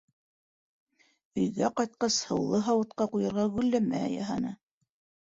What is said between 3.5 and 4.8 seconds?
гөлләмә яһаны.